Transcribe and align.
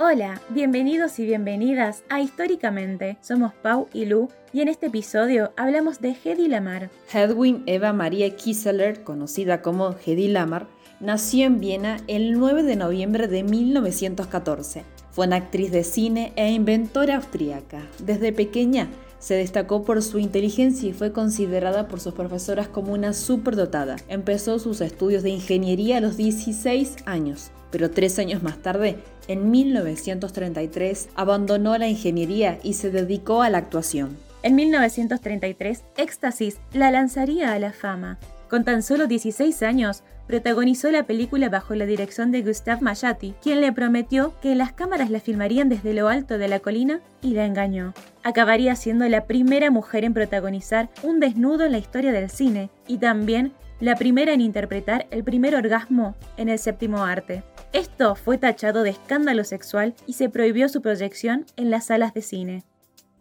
Hola, 0.00 0.42
bienvenidos 0.48 1.20
y 1.20 1.24
bienvenidas 1.24 2.02
a 2.08 2.20
Históricamente. 2.20 3.16
Somos 3.20 3.54
Pau 3.54 3.88
y 3.92 4.06
Lu 4.06 4.28
y 4.52 4.60
en 4.60 4.66
este 4.66 4.86
episodio 4.86 5.52
hablamos 5.56 6.00
de 6.00 6.16
Hedy 6.24 6.48
Lamar. 6.48 6.90
Hedwig 7.12 7.62
Eva 7.66 7.92
Maria 7.92 8.34
Kieseler, 8.34 9.04
conocida 9.04 9.62
como 9.62 9.94
Hedy 10.04 10.26
Lamar, 10.26 10.66
nació 10.98 11.46
en 11.46 11.60
Viena 11.60 11.98
el 12.08 12.32
9 12.32 12.64
de 12.64 12.74
noviembre 12.74 13.28
de 13.28 13.44
1914. 13.44 14.82
Fue 15.12 15.28
una 15.28 15.36
actriz 15.36 15.70
de 15.70 15.84
cine 15.84 16.32
e 16.34 16.50
inventora 16.50 17.14
austríaca. 17.14 17.86
Desde 18.00 18.32
pequeña 18.32 18.88
se 19.20 19.34
destacó 19.36 19.84
por 19.84 20.02
su 20.02 20.18
inteligencia 20.18 20.88
y 20.88 20.92
fue 20.92 21.12
considerada 21.12 21.86
por 21.86 22.00
sus 22.00 22.14
profesoras 22.14 22.66
como 22.66 22.92
una 22.92 23.12
superdotada. 23.12 23.94
Empezó 24.08 24.58
sus 24.58 24.80
estudios 24.80 25.22
de 25.22 25.30
ingeniería 25.30 25.98
a 25.98 26.00
los 26.00 26.16
16 26.16 26.96
años, 27.06 27.52
pero 27.70 27.90
tres 27.90 28.18
años 28.18 28.42
más 28.42 28.58
tarde 28.58 28.98
en 29.28 29.50
1933 29.50 31.08
abandonó 31.14 31.76
la 31.78 31.88
ingeniería 31.88 32.58
y 32.62 32.74
se 32.74 32.90
dedicó 32.90 33.42
a 33.42 33.50
la 33.50 33.58
actuación. 33.58 34.16
En 34.42 34.54
1933, 34.56 35.84
Éxtasis 35.96 36.58
la 36.72 36.90
lanzaría 36.90 37.52
a 37.52 37.58
la 37.58 37.72
fama. 37.72 38.18
Con 38.50 38.64
tan 38.64 38.82
solo 38.82 39.06
16 39.06 39.62
años, 39.62 40.02
protagonizó 40.26 40.90
la 40.90 41.04
película 41.04 41.48
bajo 41.48 41.74
la 41.74 41.86
dirección 41.86 42.30
de 42.30 42.42
Gustave 42.42 42.82
Mayati, 42.82 43.34
quien 43.42 43.60
le 43.60 43.72
prometió 43.72 44.34
que 44.40 44.54
las 44.54 44.72
cámaras 44.72 45.10
la 45.10 45.20
filmarían 45.20 45.68
desde 45.68 45.94
lo 45.94 46.08
alto 46.08 46.38
de 46.38 46.48
la 46.48 46.60
colina 46.60 47.00
y 47.22 47.30
la 47.34 47.46
engañó. 47.46 47.94
Acabaría 48.22 48.76
siendo 48.76 49.08
la 49.08 49.26
primera 49.26 49.70
mujer 49.70 50.04
en 50.04 50.14
protagonizar 50.14 50.88
un 51.02 51.20
desnudo 51.20 51.64
en 51.64 51.72
la 51.72 51.78
historia 51.78 52.12
del 52.12 52.30
cine 52.30 52.70
y 52.86 52.98
también 52.98 53.52
la 53.80 53.96
primera 53.96 54.32
en 54.32 54.40
interpretar 54.40 55.06
el 55.10 55.24
primer 55.24 55.54
orgasmo 55.54 56.14
en 56.36 56.48
el 56.48 56.58
séptimo 56.58 57.04
arte. 57.04 57.42
Esto 57.74 58.14
fue 58.14 58.38
tachado 58.38 58.84
de 58.84 58.90
escándalo 58.90 59.42
sexual 59.42 59.96
y 60.06 60.12
se 60.12 60.28
prohibió 60.28 60.68
su 60.68 60.80
proyección 60.80 61.44
en 61.56 61.72
las 61.72 61.86
salas 61.86 62.14
de 62.14 62.22
cine. 62.22 62.62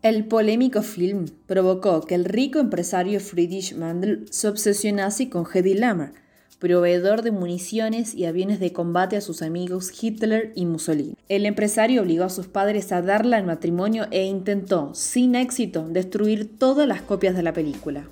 El 0.03 0.25
polémico 0.25 0.83
film 0.83 1.25
provocó 1.47 2.01
que 2.01 2.13
el 2.13 2.23
rico 2.23 2.59
empresario 2.59 3.19
Friedrich 3.19 3.75
Mandel 3.75 4.27
se 4.29 4.47
obsesionase 4.47 5.27
con 5.31 5.47
Hedy 5.51 5.73
Lamar, 5.73 6.13
proveedor 6.59 7.23
de 7.23 7.31
municiones 7.31 8.13
y 8.13 8.25
aviones 8.25 8.59
de 8.59 8.71
combate 8.71 9.17
a 9.17 9.21
sus 9.21 9.41
amigos 9.41 9.91
Hitler 9.99 10.51
y 10.53 10.67
Mussolini. 10.67 11.17
El 11.29 11.47
empresario 11.47 12.03
obligó 12.03 12.25
a 12.25 12.29
sus 12.29 12.45
padres 12.45 12.91
a 12.91 13.01
darla 13.01 13.39
en 13.39 13.47
matrimonio 13.47 14.05
e 14.11 14.23
intentó, 14.25 14.93
sin 14.93 15.33
éxito, 15.33 15.87
destruir 15.89 16.59
todas 16.59 16.87
las 16.87 17.01
copias 17.01 17.35
de 17.35 17.41
la 17.41 17.53
película. 17.53 18.07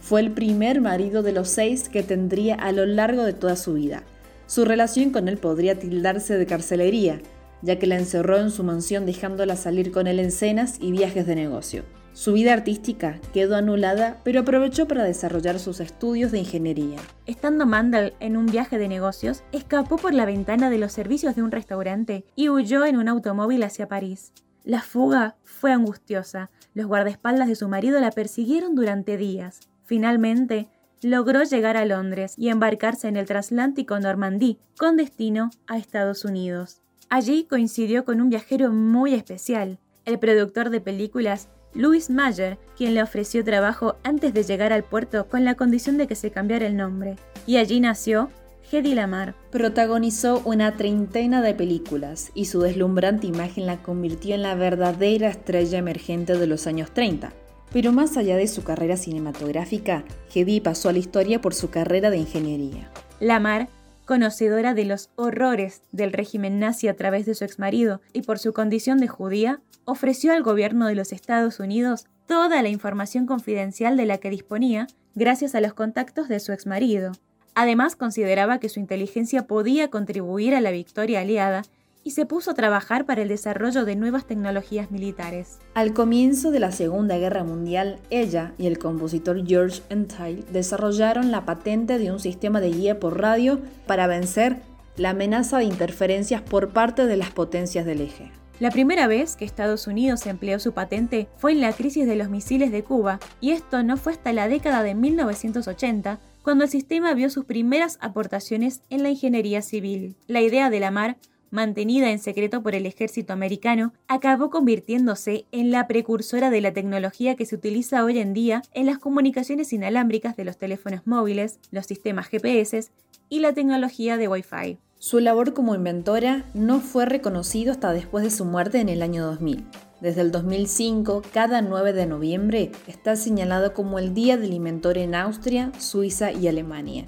Fue 0.00 0.22
el 0.22 0.32
primer 0.32 0.80
marido 0.80 1.22
de 1.22 1.30
los 1.30 1.48
seis 1.48 1.88
que 1.88 2.02
tendría 2.02 2.56
a 2.56 2.72
lo 2.72 2.84
largo 2.84 3.22
de 3.22 3.32
toda 3.32 3.54
su 3.54 3.74
vida 3.74 4.02
su 4.48 4.64
relación 4.64 5.10
con 5.10 5.28
él 5.28 5.36
podría 5.36 5.78
tildarse 5.78 6.38
de 6.38 6.46
carcelería, 6.46 7.20
ya 7.60 7.78
que 7.78 7.86
la 7.86 7.96
encerró 7.96 8.38
en 8.38 8.50
su 8.50 8.64
mansión 8.64 9.04
dejándola 9.04 9.56
salir 9.56 9.92
con 9.92 10.06
él 10.06 10.18
en 10.18 10.32
cenas 10.32 10.78
y 10.80 10.90
viajes 10.90 11.26
de 11.26 11.34
negocio. 11.34 11.84
Su 12.14 12.32
vida 12.32 12.54
artística 12.54 13.20
quedó 13.34 13.56
anulada, 13.56 14.16
pero 14.24 14.40
aprovechó 14.40 14.88
para 14.88 15.04
desarrollar 15.04 15.58
sus 15.58 15.80
estudios 15.80 16.32
de 16.32 16.38
ingeniería. 16.38 16.98
Estando 17.26 17.66
Mandel 17.66 18.14
en 18.20 18.38
un 18.38 18.46
viaje 18.46 18.78
de 18.78 18.88
negocios, 18.88 19.44
escapó 19.52 19.98
por 19.98 20.14
la 20.14 20.24
ventana 20.24 20.70
de 20.70 20.78
los 20.78 20.92
servicios 20.92 21.36
de 21.36 21.42
un 21.42 21.52
restaurante 21.52 22.24
y 22.34 22.48
huyó 22.48 22.86
en 22.86 22.96
un 22.96 23.08
automóvil 23.08 23.62
hacia 23.62 23.86
París. 23.86 24.32
La 24.64 24.80
fuga 24.80 25.36
fue 25.44 25.72
angustiosa. 25.72 26.50
Los 26.72 26.86
guardaespaldas 26.86 27.48
de 27.48 27.54
su 27.54 27.68
marido 27.68 28.00
la 28.00 28.10
persiguieron 28.10 28.74
durante 28.74 29.16
días. 29.18 29.60
Finalmente, 29.84 30.68
logró 31.02 31.42
llegar 31.44 31.76
a 31.76 31.84
Londres 31.84 32.34
y 32.36 32.48
embarcarse 32.48 33.08
en 33.08 33.16
el 33.16 33.26
transatlántico 33.26 33.98
Normandí 33.98 34.58
con 34.78 34.96
destino 34.96 35.50
a 35.66 35.78
Estados 35.78 36.24
Unidos. 36.24 36.80
Allí 37.08 37.44
coincidió 37.44 38.04
con 38.04 38.20
un 38.20 38.28
viajero 38.28 38.70
muy 38.70 39.14
especial, 39.14 39.78
el 40.04 40.18
productor 40.18 40.70
de 40.70 40.80
películas 40.80 41.48
Louis 41.74 42.10
Mayer, 42.10 42.58
quien 42.76 42.94
le 42.94 43.02
ofreció 43.02 43.44
trabajo 43.44 43.96
antes 44.02 44.34
de 44.34 44.42
llegar 44.42 44.72
al 44.72 44.84
puerto 44.84 45.28
con 45.28 45.44
la 45.44 45.54
condición 45.54 45.96
de 45.98 46.06
que 46.06 46.14
se 46.14 46.30
cambiara 46.30 46.66
el 46.66 46.76
nombre. 46.76 47.16
Y 47.46 47.56
allí 47.56 47.80
nació 47.80 48.30
Hedy 48.70 48.94
Lamar. 48.94 49.34
Protagonizó 49.50 50.42
una 50.44 50.76
treintena 50.76 51.40
de 51.40 51.54
películas 51.54 52.30
y 52.34 52.46
su 52.46 52.60
deslumbrante 52.60 53.26
imagen 53.26 53.66
la 53.66 53.82
convirtió 53.82 54.34
en 54.34 54.42
la 54.42 54.54
verdadera 54.54 55.28
estrella 55.28 55.78
emergente 55.78 56.36
de 56.36 56.46
los 56.46 56.66
años 56.66 56.92
30. 56.92 57.32
Pero 57.72 57.92
más 57.92 58.16
allá 58.16 58.36
de 58.36 58.48
su 58.48 58.64
carrera 58.64 58.96
cinematográfica, 58.96 60.04
Hedy 60.34 60.60
pasó 60.60 60.88
a 60.88 60.92
la 60.92 60.98
historia 60.98 61.40
por 61.40 61.54
su 61.54 61.70
carrera 61.70 62.10
de 62.10 62.18
ingeniería. 62.18 62.90
Lamar, 63.20 63.68
conocedora 64.06 64.72
de 64.72 64.86
los 64.86 65.10
horrores 65.16 65.82
del 65.92 66.12
régimen 66.12 66.58
nazi 66.58 66.88
a 66.88 66.96
través 66.96 67.26
de 67.26 67.34
su 67.34 67.44
exmarido 67.44 68.00
y 68.12 68.22
por 68.22 68.38
su 68.38 68.54
condición 68.54 68.98
de 68.98 69.08
judía, 69.08 69.60
ofreció 69.84 70.32
al 70.32 70.42
gobierno 70.42 70.86
de 70.86 70.94
los 70.94 71.12
Estados 71.12 71.60
Unidos 71.60 72.06
toda 72.26 72.62
la 72.62 72.68
información 72.68 73.26
confidencial 73.26 73.96
de 73.96 74.06
la 74.06 74.18
que 74.18 74.30
disponía 74.30 74.86
gracias 75.14 75.54
a 75.54 75.60
los 75.60 75.74
contactos 75.74 76.28
de 76.28 76.40
su 76.40 76.52
exmarido. 76.52 77.12
Además, 77.54 77.96
consideraba 77.96 78.60
que 78.60 78.68
su 78.68 78.80
inteligencia 78.80 79.46
podía 79.46 79.88
contribuir 79.88 80.54
a 80.54 80.60
la 80.60 80.70
victoria 80.70 81.20
aliada 81.20 81.62
y 82.08 82.10
se 82.10 82.24
puso 82.24 82.52
a 82.52 82.54
trabajar 82.54 83.04
para 83.04 83.20
el 83.20 83.28
desarrollo 83.28 83.84
de 83.84 83.94
nuevas 83.94 84.24
tecnologías 84.24 84.90
militares. 84.90 85.58
Al 85.74 85.92
comienzo 85.92 86.50
de 86.50 86.58
la 86.58 86.72
Segunda 86.72 87.18
Guerra 87.18 87.44
Mundial, 87.44 87.98
ella 88.08 88.54
y 88.56 88.66
el 88.66 88.78
compositor 88.78 89.46
George 89.46 89.82
Entile 89.90 90.42
desarrollaron 90.50 91.30
la 91.30 91.44
patente 91.44 91.98
de 91.98 92.10
un 92.10 92.18
sistema 92.18 92.62
de 92.62 92.70
guía 92.70 92.98
por 92.98 93.20
radio 93.20 93.60
para 93.86 94.06
vencer 94.06 94.56
la 94.96 95.10
amenaza 95.10 95.58
de 95.58 95.64
interferencias 95.64 96.40
por 96.40 96.70
parte 96.70 97.04
de 97.04 97.18
las 97.18 97.30
potencias 97.30 97.84
del 97.84 98.00
eje. 98.00 98.32
La 98.58 98.70
primera 98.70 99.06
vez 99.06 99.36
que 99.36 99.44
Estados 99.44 99.86
Unidos 99.86 100.24
empleó 100.26 100.58
su 100.60 100.72
patente 100.72 101.28
fue 101.36 101.52
en 101.52 101.60
la 101.60 101.74
crisis 101.74 102.06
de 102.06 102.16
los 102.16 102.30
misiles 102.30 102.72
de 102.72 102.84
Cuba, 102.84 103.20
y 103.42 103.50
esto 103.50 103.82
no 103.82 103.98
fue 103.98 104.14
hasta 104.14 104.32
la 104.32 104.48
década 104.48 104.82
de 104.82 104.94
1980 104.94 106.20
cuando 106.42 106.64
el 106.64 106.70
sistema 106.70 107.12
vio 107.12 107.28
sus 107.28 107.44
primeras 107.44 107.98
aportaciones 108.00 108.80
en 108.88 109.02
la 109.02 109.10
ingeniería 109.10 109.60
civil. 109.60 110.16
La 110.26 110.40
idea 110.40 110.70
de 110.70 110.80
la 110.80 110.90
mar 110.90 111.18
mantenida 111.50 112.10
en 112.10 112.18
secreto 112.18 112.62
por 112.62 112.74
el 112.74 112.86
ejército 112.86 113.32
americano, 113.32 113.92
acabó 114.06 114.50
convirtiéndose 114.50 115.44
en 115.52 115.70
la 115.70 115.86
precursora 115.86 116.50
de 116.50 116.60
la 116.60 116.72
tecnología 116.72 117.36
que 117.36 117.46
se 117.46 117.54
utiliza 117.54 118.04
hoy 118.04 118.18
en 118.18 118.34
día 118.34 118.62
en 118.74 118.86
las 118.86 118.98
comunicaciones 118.98 119.72
inalámbricas 119.72 120.36
de 120.36 120.44
los 120.44 120.56
teléfonos 120.56 121.06
móviles, 121.06 121.58
los 121.70 121.86
sistemas 121.86 122.28
GPS 122.28 122.90
y 123.28 123.40
la 123.40 123.52
tecnología 123.52 124.16
de 124.16 124.28
Wi-Fi. 124.28 124.78
Su 124.98 125.20
labor 125.20 125.54
como 125.54 125.74
inventora 125.74 126.44
no 126.54 126.80
fue 126.80 127.06
reconocido 127.06 127.70
hasta 127.70 127.92
después 127.92 128.24
de 128.24 128.30
su 128.30 128.44
muerte 128.44 128.80
en 128.80 128.88
el 128.88 129.02
año 129.02 129.24
2000. 129.24 129.64
Desde 130.00 130.20
el 130.22 130.32
2005, 130.32 131.22
cada 131.32 131.62
9 131.62 131.92
de 131.92 132.06
noviembre 132.06 132.72
está 132.86 133.16
señalado 133.16 133.74
como 133.74 133.98
el 133.98 134.14
Día 134.14 134.36
del 134.36 134.54
Inventor 134.54 134.98
en 134.98 135.14
Austria, 135.14 135.72
Suiza 135.78 136.32
y 136.32 136.48
Alemania 136.48 137.06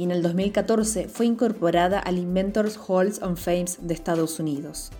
y 0.00 0.04
en 0.04 0.12
el 0.12 0.22
2014 0.22 1.08
fue 1.08 1.26
incorporada 1.26 1.98
al 1.98 2.16
Inventors 2.16 2.80
Halls 2.88 3.20
of 3.20 3.38
Fame 3.38 3.66
de 3.80 3.92
Estados 3.92 4.40
Unidos. 4.40 4.90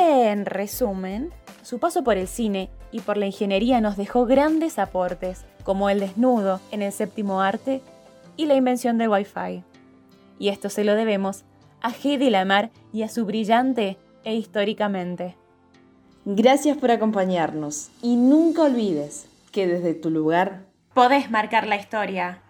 En 0.00 0.46
resumen, 0.46 1.30
su 1.62 1.78
paso 1.78 2.02
por 2.02 2.16
el 2.16 2.26
cine 2.26 2.70
y 2.92 3.00
por 3.00 3.18
la 3.18 3.26
ingeniería 3.26 3.82
nos 3.82 3.98
dejó 3.98 4.24
grandes 4.24 4.78
aportes, 4.78 5.44
como 5.64 5.90
el 5.90 6.00
desnudo 6.00 6.60
en 6.70 6.80
el 6.80 6.92
séptimo 6.92 7.42
arte 7.42 7.82
y 8.38 8.46
la 8.46 8.54
invención 8.54 8.96
del 8.96 9.10
Wi-Fi. 9.10 9.64
Y 10.38 10.48
esto 10.48 10.70
se 10.70 10.84
lo 10.84 10.94
debemos 10.94 11.44
a 11.82 11.92
Hedy 11.92 12.30
Lamar 12.30 12.70
y 12.90 13.02
a 13.02 13.10
su 13.10 13.26
brillante 13.26 13.98
e 14.24 14.34
históricamente. 14.34 15.36
Gracias 16.24 16.78
por 16.78 16.90
acompañarnos 16.90 17.90
y 18.00 18.16
nunca 18.16 18.62
olvides 18.62 19.26
que 19.50 19.66
desde 19.66 19.92
tu 19.92 20.08
lugar 20.08 20.64
podés 20.94 21.30
marcar 21.30 21.66
la 21.66 21.76
historia. 21.76 22.41